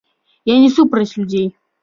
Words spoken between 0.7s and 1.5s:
супраць людзей.